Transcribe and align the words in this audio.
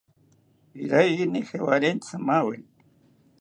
Iraiyini 0.83 1.39
jawarentzi 1.49 2.13
maaweni 2.25 2.69